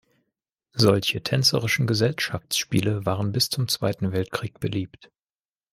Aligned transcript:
Solche 0.73 1.21
tänzerischen 1.21 1.85
Gesellschaftsspiele 1.85 3.05
waren 3.05 3.31
bis 3.31 3.51
zum 3.51 3.67
Zweiten 3.67 4.11
Weltkrieg 4.11 4.59
beliebt. 4.59 5.11